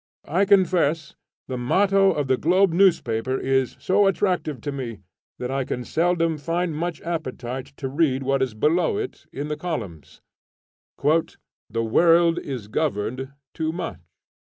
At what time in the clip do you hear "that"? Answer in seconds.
5.37-5.51